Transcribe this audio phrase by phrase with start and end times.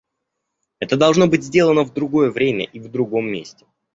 [0.79, 3.67] Это должно быть сделано в другое время и в другом месте.